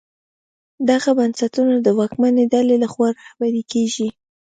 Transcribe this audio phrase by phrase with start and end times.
[0.89, 4.07] دغه بنسټونه د واکمنې ډلې لخوا رهبري کېږي.